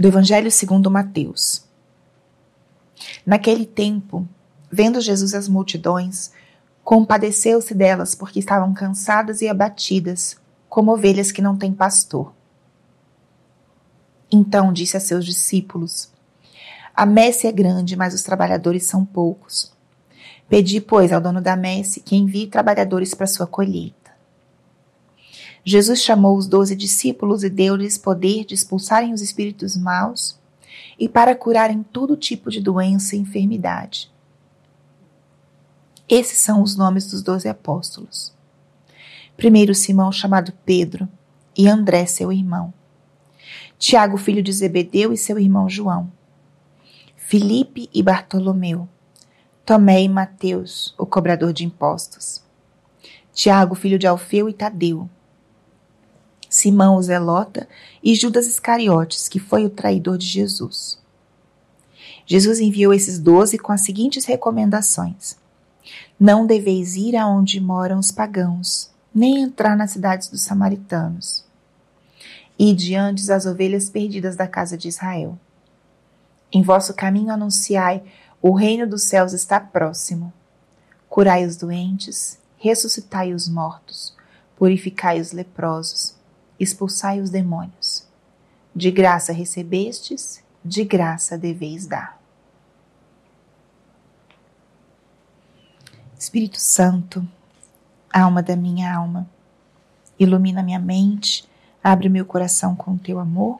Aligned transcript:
do 0.00 0.08
Evangelho 0.08 0.50
segundo 0.50 0.90
Mateus. 0.90 1.62
Naquele 3.26 3.66
tempo, 3.66 4.26
vendo 4.72 4.98
Jesus 4.98 5.34
as 5.34 5.46
multidões, 5.46 6.32
compadeceu-se 6.82 7.74
delas 7.74 8.14
porque 8.14 8.38
estavam 8.38 8.72
cansadas 8.72 9.42
e 9.42 9.48
abatidas, 9.48 10.38
como 10.70 10.94
ovelhas 10.94 11.30
que 11.30 11.42
não 11.42 11.54
têm 11.54 11.74
pastor. 11.74 12.32
Então 14.32 14.72
disse 14.72 14.96
a 14.96 15.00
seus 15.00 15.22
discípulos: 15.22 16.10
A 16.96 17.04
messe 17.04 17.46
é 17.46 17.52
grande, 17.52 17.94
mas 17.94 18.14
os 18.14 18.22
trabalhadores 18.22 18.86
são 18.86 19.04
poucos. 19.04 19.70
Pedi, 20.48 20.80
pois, 20.80 21.12
ao 21.12 21.20
dono 21.20 21.42
da 21.42 21.56
messe 21.56 22.00
que 22.00 22.16
envie 22.16 22.46
trabalhadores 22.46 23.12
para 23.12 23.26
sua 23.26 23.46
colheita. 23.46 23.99
Jesus 25.64 26.02
chamou 26.02 26.36
os 26.36 26.46
doze 26.46 26.74
discípulos 26.74 27.44
e 27.44 27.50
deu-lhes 27.50 27.98
poder 27.98 28.44
de 28.44 28.54
expulsarem 28.54 29.12
os 29.12 29.20
espíritos 29.20 29.76
maus 29.76 30.38
e 30.98 31.08
para 31.08 31.34
curarem 31.34 31.82
todo 31.82 32.16
tipo 32.16 32.50
de 32.50 32.60
doença 32.60 33.16
e 33.16 33.18
enfermidade. 33.18 34.10
Esses 36.08 36.38
são 36.38 36.62
os 36.62 36.76
nomes 36.76 37.10
dos 37.10 37.22
doze 37.22 37.48
apóstolos. 37.48 38.32
Primeiro 39.36 39.74
Simão, 39.74 40.10
chamado 40.10 40.52
Pedro, 40.64 41.08
e 41.56 41.68
André, 41.68 42.04
seu 42.06 42.32
irmão. 42.32 42.74
Tiago, 43.78 44.16
filho 44.16 44.42
de 44.42 44.52
Zebedeu, 44.52 45.12
e 45.12 45.16
seu 45.16 45.38
irmão 45.38 45.68
João. 45.68 46.10
Filipe 47.16 47.88
e 47.94 48.02
Bartolomeu. 48.02 48.88
Tomé 49.64 50.02
e 50.02 50.08
Mateus, 50.08 50.94
o 50.98 51.06
cobrador 51.06 51.52
de 51.52 51.64
impostos. 51.64 52.42
Tiago, 53.32 53.74
filho 53.74 53.98
de 53.98 54.06
Alfeu 54.06 54.48
e 54.48 54.52
Tadeu. 54.52 55.08
Simão 56.60 56.96
o 56.96 57.02
Zelota 57.02 57.66
e 58.04 58.14
Judas 58.14 58.46
Iscariotes, 58.46 59.28
que 59.28 59.40
foi 59.40 59.64
o 59.64 59.70
traidor 59.70 60.18
de 60.18 60.26
Jesus. 60.26 60.98
Jesus 62.26 62.60
enviou 62.60 62.92
esses 62.92 63.18
doze 63.18 63.56
com 63.56 63.72
as 63.72 63.80
seguintes 63.80 64.26
recomendações: 64.26 65.38
Não 66.18 66.46
deveis 66.46 66.96
ir 66.96 67.16
aonde 67.16 67.58
moram 67.58 67.98
os 67.98 68.10
pagãos, 68.10 68.90
nem 69.14 69.40
entrar 69.40 69.74
nas 69.74 69.92
cidades 69.92 70.28
dos 70.28 70.42
samaritanos. 70.42 71.46
E 72.58 72.74
diante 72.74 73.32
as 73.32 73.46
ovelhas 73.46 73.88
perdidas 73.88 74.36
da 74.36 74.46
casa 74.46 74.76
de 74.76 74.86
Israel. 74.86 75.38
Em 76.52 76.62
vosso 76.62 76.92
caminho 76.92 77.32
anunciai: 77.32 78.02
o 78.42 78.52
reino 78.52 78.86
dos 78.86 79.04
céus 79.04 79.32
está 79.32 79.58
próximo. 79.58 80.30
Curai 81.08 81.46
os 81.46 81.56
doentes, 81.56 82.38
ressuscitai 82.58 83.32
os 83.32 83.48
mortos, 83.48 84.14
purificai 84.58 85.18
os 85.22 85.32
leprosos 85.32 86.19
expulsai 86.60 87.20
os 87.20 87.30
demônios. 87.30 88.06
De 88.76 88.90
graça 88.90 89.32
recebestes, 89.32 90.44
de 90.62 90.84
graça 90.84 91.38
deveis 91.38 91.86
dar. 91.86 92.20
Espírito 96.18 96.60
Santo, 96.60 97.26
alma 98.12 98.42
da 98.42 98.54
minha 98.54 98.94
alma, 98.94 99.28
ilumina 100.18 100.62
minha 100.62 100.78
mente, 100.78 101.48
abre 101.82 102.10
meu 102.10 102.26
coração 102.26 102.76
com 102.76 102.98
teu 102.98 103.18
amor, 103.18 103.58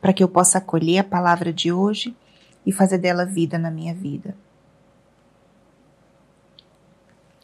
para 0.00 0.12
que 0.12 0.22
eu 0.22 0.28
possa 0.28 0.58
acolher 0.58 1.00
a 1.00 1.04
palavra 1.04 1.52
de 1.52 1.72
hoje 1.72 2.16
e 2.64 2.70
fazer 2.70 2.98
dela 2.98 3.26
vida 3.26 3.58
na 3.58 3.70
minha 3.70 3.92
vida. 3.92 4.36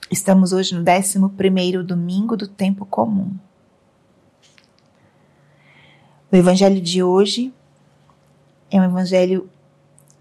Estamos 0.08 0.52
hoje 0.52 0.72
no 0.74 0.84
11 0.88 1.30
primeiro 1.36 1.82
domingo 1.82 2.36
do 2.36 2.46
tempo 2.46 2.86
comum. 2.86 3.36
O 6.34 6.36
evangelho 6.36 6.80
de 6.80 7.00
hoje 7.00 7.54
é 8.68 8.80
um 8.80 8.84
evangelho 8.84 9.48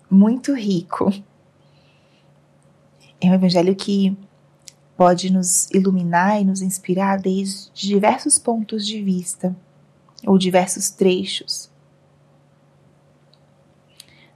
muito 0.08 0.54
rico. 0.54 1.12
É 3.20 3.32
um 3.32 3.34
evangelho 3.34 3.76
que 3.76 4.16
pode 4.96 5.34
nos 5.34 5.72
iluminar 5.72 6.40
e 6.40 6.46
nos 6.46 6.62
inspirar 6.62 7.18
desde 7.18 7.72
diversos 7.74 8.38
pontos 8.38 8.86
de 8.86 9.02
vista 9.02 9.56
ou 10.24 10.38
diversos 10.38 10.92
trechos. 10.92 11.72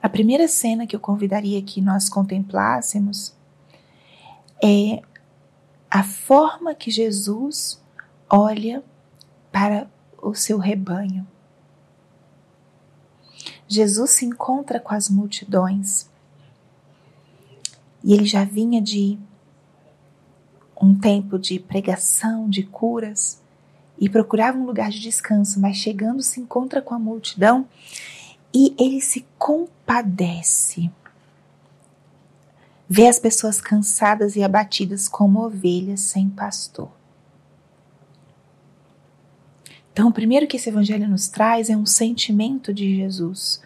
A 0.02 0.10
primeira 0.10 0.48
cena 0.48 0.88
que 0.88 0.96
eu 0.96 1.00
convidaria 1.00 1.62
que 1.62 1.80
nós 1.80 2.10
contemplássemos 2.10 3.36
é 4.64 5.00
a 5.92 6.04
forma 6.04 6.74
que 6.74 6.90
Jesus 6.90 7.80
olha 8.28 8.84
para 9.52 9.88
o 10.20 10.34
seu 10.34 10.58
rebanho. 10.58 11.37
Jesus 13.68 14.12
se 14.12 14.26
encontra 14.26 14.80
com 14.80 14.94
as 14.94 15.10
multidões. 15.10 16.10
E 18.04 18.14
ele 18.14 18.26
já 18.26 18.44
vinha 18.44 18.82
de 18.82 19.18
um 20.82 20.98
tempo 20.98 21.38
de 21.38 21.60
pregação, 21.60 22.50
de 22.50 22.64
curas, 22.64 23.42
e 24.00 24.08
procurava 24.08 24.58
um 24.58 24.66
lugar 24.66 24.90
de 24.90 25.00
descanso, 25.00 25.60
mas 25.60 25.78
chegando 25.78 26.22
se 26.22 26.40
encontra 26.40 26.82
com 26.82 26.94
a 26.94 27.00
multidão 27.00 27.68
e 28.54 28.76
ele 28.80 29.02
se 29.02 29.26
compadece. 29.38 30.92
Vê 32.88 33.08
as 33.08 33.20
pessoas 33.20 33.60
cansadas 33.60 34.36
e 34.36 34.44
abatidas 34.44 35.08
como 35.08 35.44
ovelhas 35.44 36.02
sem 36.02 36.30
pastor. 36.30 36.97
Então, 39.98 40.10
o 40.10 40.14
primeiro 40.14 40.46
que 40.46 40.58
esse 40.58 40.70
evangelho 40.70 41.10
nos 41.10 41.28
traz 41.28 41.72
é 41.72 41.76
um 41.76 41.84
sentimento 41.84 42.72
de 42.72 42.98
Jesus. 42.98 43.60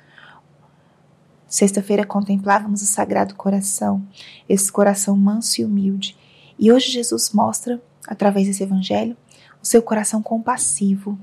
Sexta-feira 1.46 2.06
contemplávamos 2.06 2.82
o 2.82 2.86
Sagrado 2.86 3.36
Coração, 3.36 4.08
esse 4.48 4.72
coração 4.72 5.18
manso 5.18 5.60
e 5.60 5.66
humilde. 5.66 6.18
E 6.58 6.72
hoje 6.72 6.90
Jesus 6.90 7.32
mostra, 7.32 7.84
através 8.08 8.48
desse 8.48 8.64
evangelho, 8.64 9.18
o 9.62 9.68
seu 9.68 9.82
coração 9.82 10.24
compassivo. 10.24 11.20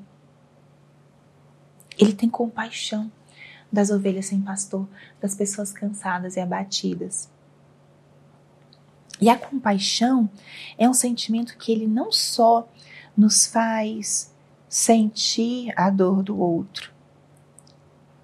Ele 1.97 2.13
tem 2.13 2.29
compaixão 2.29 3.11
das 3.73 3.89
ovelhas 3.89 4.27
sem 4.27 4.43
pastor, 4.43 4.87
das 5.23 5.35
pessoas 5.35 5.73
cansadas 5.73 6.37
e 6.37 6.41
abatidas. 6.41 7.31
E 9.19 9.31
a 9.31 9.39
compaixão 9.39 10.29
é 10.77 10.87
um 10.87 10.93
sentimento 10.93 11.57
que 11.57 11.73
ele 11.73 11.87
não 11.87 12.13
só 12.13 12.69
nos 13.17 13.47
faz 13.47 14.37
sentir 14.69 15.73
a 15.77 15.91
dor 15.91 16.23
do 16.23 16.39
outro. 16.39 16.93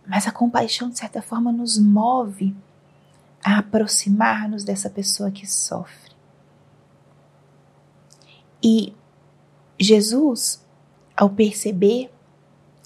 Mas 0.07 0.27
a 0.27 0.33
compaixão, 0.33 0.91
de 0.91 0.99
certa 0.99 1.23
forma, 1.23 1.51
nos 1.51 1.79
move 1.79 2.55
a 3.43 3.59
aproximar-nos 3.59 4.65
dessa 4.65 4.91
pessoa 4.91 5.31
que 5.31 5.47
sofre. 5.47 6.13
E 8.63 8.95
Jesus, 9.79 10.65
ao 11.17 11.29
perceber 11.31 12.11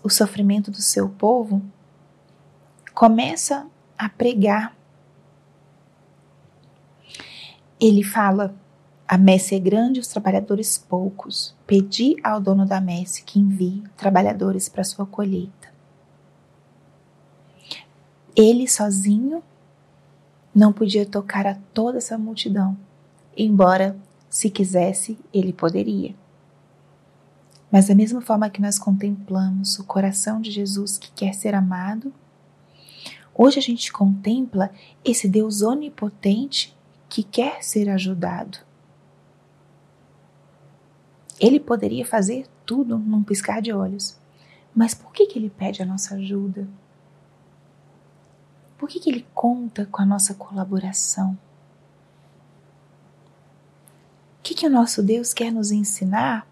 o 0.03 0.11
sofrimento 0.11 0.71
do 0.71 0.81
seu 0.81 1.09
povo, 1.09 1.63
começa 2.95 3.67
a 3.97 4.09
pregar. 4.09 4.77
Ele 7.81 8.03
fala: 8.03 8.55
a 9.09 9.17
messe 9.17 9.55
é 9.55 9.59
grande, 9.59 10.01
os 10.01 10.09
trabalhadores 10.09 10.77
poucos. 10.77 11.57
Pedi 11.67 12.17
ao 12.23 12.39
dono 12.39 12.67
da 12.67 12.79
messe 12.79 13.23
que 13.23 13.41
envie 13.41 13.83
trabalhadores 13.97 14.69
para 14.69 14.85
sua 14.85 15.07
colheita. 15.07 15.73
Ele 18.37 18.69
sozinho 18.69 19.43
não 20.55 20.75
podia 20.75 21.07
tocar 21.07 21.47
a 21.47 21.57
toda 21.73 21.97
essa 21.97 22.19
multidão, 22.19 22.77
embora, 23.35 23.97
se 24.29 24.51
quisesse, 24.51 25.19
ele 25.33 25.55
poderia. 25.55 26.15
Mas 27.73 27.87
da 27.89 27.95
mesma 27.95 28.21
forma 28.21 28.51
que 28.51 28.61
nós 28.61 28.79
contemplamos 28.79 29.79
o 29.79 29.85
coração 29.85 30.39
de 30.39 30.51
Jesus 30.51 30.99
que 30.99 31.11
quer 31.13 31.33
ser 31.33 31.55
amado, 31.55 32.13
hoje 33.35 33.59
a 33.59 33.63
gente 33.63 33.91
contempla 33.91 34.71
esse 35.03 35.27
Deus 35.27 35.63
onipotente 35.63 36.77
que 37.09 37.23
quer 37.23 37.63
ser 37.65 37.89
ajudado. 37.89 38.68
Ele 41.41 41.61
poderia 41.61 42.05
fazer 42.05 42.47
tudo 42.67 42.99
num 42.99 43.23
piscar 43.23 43.63
de 43.63 43.73
olhos. 43.73 44.17
Mas 44.75 44.95
por 44.95 45.13
que, 45.13 45.27
que 45.27 45.39
ele 45.39 45.51
pede 45.51 45.83
a 45.83 45.87
nossa 45.87 46.15
ajuda? 46.17 46.69
Por 48.77 48.89
que, 48.89 49.01
que 49.01 49.11
ele 49.11 49.27
conta 49.35 49.87
com 49.87 50.03
a 50.03 50.07
nossa 50.07 50.35
colaboração? 50.35 51.37
O 54.39 54.43
que, 54.43 54.55
que 54.55 54.67
o 54.67 54.71
nosso 54.71 55.03
Deus 55.03 55.35
quer 55.35 55.53
nos 55.53 55.71
ensinar 55.71 56.47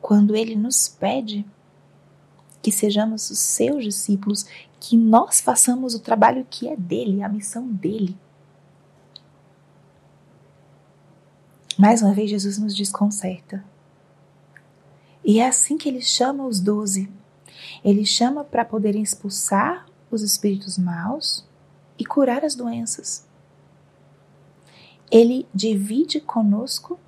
quando 0.00 0.34
ele 0.34 0.56
nos 0.56 0.88
pede 0.88 1.46
que 2.62 2.72
sejamos 2.72 3.30
os 3.30 3.38
seus 3.38 3.84
discípulos, 3.84 4.46
que 4.80 4.96
nós 4.96 5.40
façamos 5.40 5.94
o 5.94 6.00
trabalho 6.00 6.46
que 6.48 6.68
é 6.68 6.76
dele, 6.76 7.22
a 7.22 7.28
missão 7.28 7.66
dele? 7.66 8.16
Mais 11.78 12.02
uma 12.02 12.14
vez, 12.14 12.30
Jesus 12.30 12.58
nos 12.58 12.74
desconcerta. 12.74 13.64
E 15.24 15.38
é 15.38 15.46
assim 15.46 15.78
que 15.78 15.88
ele 15.88 16.02
chama 16.02 16.46
os 16.46 16.60
doze. 16.60 17.10
Ele 17.84 18.04
chama 18.04 18.44
para 18.44 18.64
poderem 18.64 19.02
expulsar 19.02 19.86
os 20.10 20.22
espíritos 20.22 20.76
maus 20.76 21.46
e 21.98 22.04
curar 22.04 22.44
as 22.44 22.54
doenças. 22.54 23.26
Ele 25.10 25.46
divide 25.54 26.20
conosco 26.20 26.98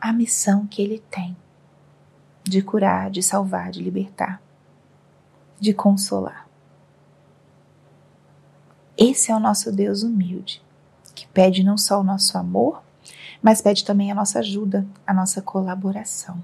a 0.00 0.12
missão 0.12 0.66
que 0.66 0.82
ele 0.82 1.02
tem 1.10 1.36
de 2.42 2.60
curar, 2.60 3.10
de 3.10 3.22
salvar, 3.22 3.70
de 3.70 3.82
libertar, 3.82 4.40
de 5.58 5.72
consolar. 5.72 6.46
Esse 8.96 9.32
é 9.32 9.34
o 9.34 9.40
nosso 9.40 9.72
Deus 9.72 10.02
humilde, 10.02 10.62
que 11.14 11.26
pede 11.28 11.64
não 11.64 11.78
só 11.78 12.00
o 12.00 12.04
nosso 12.04 12.36
amor, 12.36 12.82
mas 13.42 13.60
pede 13.60 13.84
também 13.84 14.12
a 14.12 14.14
nossa 14.14 14.38
ajuda, 14.38 14.86
a 15.06 15.12
nossa 15.12 15.40
colaboração. 15.42 16.42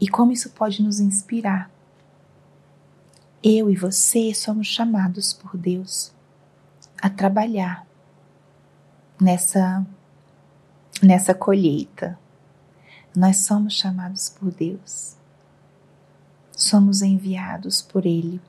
E 0.00 0.08
como 0.08 0.32
isso 0.32 0.50
pode 0.50 0.82
nos 0.82 1.00
inspirar? 1.00 1.70
Eu 3.42 3.70
e 3.70 3.76
você 3.76 4.34
somos 4.34 4.66
chamados 4.66 5.32
por 5.32 5.56
Deus 5.56 6.12
a 7.00 7.08
trabalhar 7.08 7.86
nessa 9.20 9.86
nessa 11.02 11.34
colheita. 11.34 12.18
Nós 13.14 13.38
somos 13.38 13.74
chamados 13.74 14.28
por 14.28 14.50
Deus. 14.50 15.16
Somos 16.56 17.02
enviados 17.02 17.80
por 17.80 18.04
ele. 18.04 18.40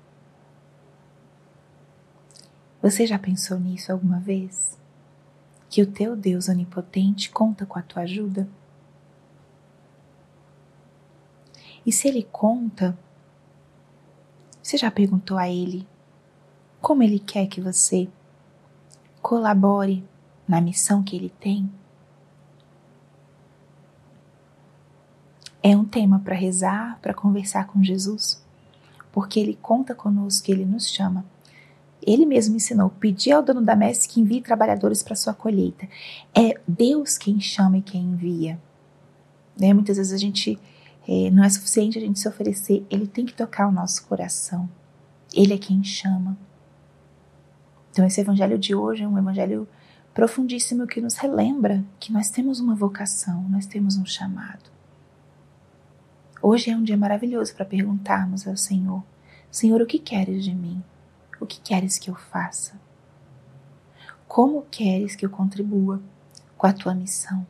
Você 2.81 3.05
já 3.05 3.19
pensou 3.19 3.59
nisso 3.59 3.91
alguma 3.91 4.19
vez? 4.19 4.77
Que 5.69 5.81
o 5.81 5.87
teu 5.91 6.15
Deus 6.15 6.49
onipotente 6.49 7.29
conta 7.29 7.65
com 7.65 7.77
a 7.77 7.81
tua 7.81 8.03
ajuda? 8.03 8.47
E 11.85 11.91
se 11.91 12.07
ele 12.07 12.27
conta, 12.31 12.97
você 14.61 14.77
já 14.77 14.91
perguntou 14.91 15.37
a 15.37 15.49
ele 15.49 15.87
como 16.81 17.03
ele 17.03 17.19
quer 17.19 17.47
que 17.47 17.59
você 17.59 18.07
colabore 19.21 20.03
na 20.47 20.61
missão 20.61 21.03
que 21.03 21.15
ele 21.15 21.29
tem? 21.39 21.69
É 25.61 25.75
um 25.75 25.83
tema 25.83 26.19
para 26.19 26.35
rezar, 26.35 26.97
para 27.01 27.13
conversar 27.13 27.67
com 27.67 27.83
Jesus, 27.83 28.41
porque 29.11 29.39
ele 29.39 29.57
conta 29.61 29.93
conosco, 29.93 30.49
ele 30.49 30.65
nos 30.65 30.87
chama. 30.87 31.25
Ele 32.01 32.25
mesmo 32.25 32.55
ensinou: 32.55 32.89
pedir 32.89 33.33
ao 33.33 33.43
dono 33.43 33.61
da 33.61 33.75
messe 33.75 34.07
que 34.07 34.21
envie 34.21 34.41
trabalhadores 34.41 35.03
para 35.03 35.15
sua 35.15 35.33
colheita. 35.33 35.87
É 36.33 36.53
Deus 36.65 37.17
quem 37.17 37.41
chama 37.41 37.77
e 37.77 37.81
quem 37.81 38.01
envia. 38.01 38.59
Né? 39.59 39.73
Muitas 39.73 39.97
vezes 39.97 40.13
a 40.13 40.17
gente 40.17 40.57
é, 41.07 41.31
não 41.31 41.43
é 41.43 41.49
suficiente 41.49 41.97
a 41.97 42.01
gente 42.01 42.19
se 42.19 42.27
oferecer, 42.27 42.85
ele 42.89 43.07
tem 43.07 43.25
que 43.25 43.33
tocar 43.33 43.67
o 43.67 43.71
nosso 43.71 44.05
coração. 44.05 44.69
Ele 45.33 45.53
é 45.53 45.57
quem 45.57 45.83
chama. 45.83 46.37
Então, 47.91 48.05
esse 48.05 48.21
evangelho 48.21 48.57
de 48.57 48.75
hoje 48.75 49.03
é 49.03 49.07
um 49.07 49.17
evangelho 49.17 49.67
profundíssimo 50.13 50.87
que 50.87 51.01
nos 51.01 51.15
relembra 51.15 51.83
que 51.99 52.11
nós 52.11 52.29
temos 52.29 52.59
uma 52.59 52.75
vocação, 52.75 53.43
nós 53.49 53.65
temos 53.65 53.97
um 53.97 54.05
chamado. 54.05 54.69
Hoje 56.41 56.69
é 56.69 56.75
um 56.75 56.83
dia 56.83 56.97
maravilhoso 56.97 57.53
para 57.53 57.65
perguntarmos 57.65 58.47
ao 58.47 58.55
Senhor: 58.55 59.03
Senhor, 59.51 59.81
o 59.81 59.85
que 59.85 59.99
queres 59.99 60.43
de 60.43 60.53
mim? 60.53 60.83
O 61.39 61.45
que 61.45 61.59
queres 61.59 61.97
que 61.97 62.09
eu 62.09 62.15
faça? 62.15 62.79
Como 64.27 64.65
queres 64.69 65.15
que 65.15 65.25
eu 65.25 65.29
contribua 65.29 66.01
com 66.57 66.67
a 66.67 66.73
tua 66.73 66.93
missão? 66.93 67.45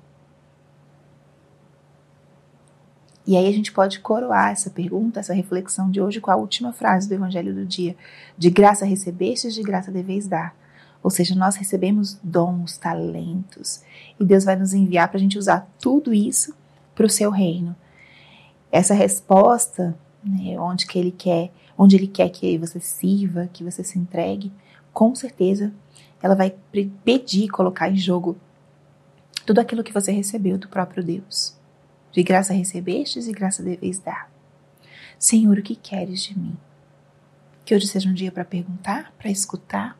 E 3.25 3.37
aí 3.37 3.47
a 3.47 3.51
gente 3.51 3.71
pode 3.71 3.99
coroar 3.99 4.51
essa 4.51 4.69
pergunta, 4.69 5.19
essa 5.19 5.33
reflexão 5.33 5.91
de 5.91 6.01
hoje 6.01 6.19
com 6.19 6.31
a 6.31 6.35
última 6.35 6.73
frase 6.73 7.07
do 7.07 7.13
Evangelho 7.13 7.53
do 7.53 7.65
dia: 7.65 7.95
De 8.37 8.49
graça 8.49 8.85
recebestes, 8.85 9.53
de 9.53 9.61
graça 9.61 9.91
deveis 9.91 10.27
dar. 10.27 10.55
Ou 11.01 11.09
seja, 11.09 11.33
nós 11.35 11.55
recebemos 11.55 12.19
dons, 12.21 12.77
talentos, 12.77 13.81
e 14.19 14.25
Deus 14.25 14.43
vai 14.43 14.55
nos 14.55 14.73
enviar 14.73 15.07
para 15.07 15.17
a 15.17 15.21
gente 15.21 15.37
usar 15.37 15.69
tudo 15.79 16.13
isso 16.13 16.53
para 16.93 17.05
o 17.05 17.09
seu 17.09 17.31
reino. 17.31 17.75
Essa 18.71 18.93
resposta, 18.93 19.97
né, 20.23 20.59
onde 20.59 20.85
que 20.85 20.99
Ele 20.99 21.11
quer, 21.11 21.51
onde 21.77 21.95
Ele 21.95 22.07
quer 22.07 22.29
que 22.29 22.57
você 22.57 22.79
sirva, 22.79 23.49
que 23.53 23.63
você 23.63 23.83
se 23.83 23.97
entregue, 23.97 24.51
com 24.91 25.15
certeza 25.15 25.71
ela 26.21 26.35
vai 26.35 26.53
pedir, 27.03 27.47
colocar 27.49 27.89
em 27.89 27.95
jogo 27.95 28.37
tudo 29.45 29.59
aquilo 29.59 29.83
que 29.83 29.93
você 29.93 30.11
recebeu 30.11 30.57
do 30.57 30.67
próprio 30.67 31.03
Deus. 31.03 31.57
De 32.11 32.23
graça 32.23 32.53
recebestes 32.53 33.27
e 33.27 33.31
graça 33.31 33.61
deveis 33.61 33.99
dar. 33.99 34.31
Senhor, 35.17 35.57
o 35.57 35.61
que 35.63 35.75
queres 35.75 36.23
de 36.23 36.37
mim? 36.37 36.57
Que 37.65 37.75
hoje 37.75 37.87
seja 37.87 38.09
um 38.09 38.13
dia 38.13 38.31
para 38.31 38.45
perguntar, 38.45 39.13
para 39.17 39.29
escutar 39.29 39.97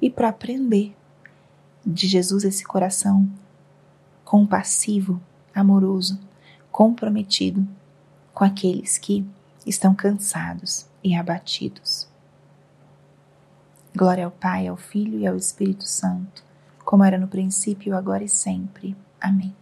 e 0.00 0.10
para 0.10 0.28
aprender 0.28 0.96
de 1.84 2.08
Jesus 2.08 2.42
esse 2.42 2.64
coração 2.64 3.30
compassivo, 4.24 5.20
amoroso, 5.54 6.18
comprometido 6.72 7.66
com 8.34 8.44
aqueles 8.44 8.98
que 8.98 9.24
estão 9.64 9.94
cansados 9.94 10.86
e 11.02 11.14
abatidos. 11.14 12.08
Glória 13.94 14.24
ao 14.24 14.30
Pai, 14.30 14.66
ao 14.66 14.76
Filho 14.76 15.18
e 15.18 15.26
ao 15.26 15.36
Espírito 15.36 15.84
Santo, 15.84 16.44
como 16.84 17.04
era 17.04 17.16
no 17.16 17.28
princípio, 17.28 17.96
agora 17.96 18.24
e 18.24 18.28
sempre. 18.28 18.96
Amém. 19.20 19.54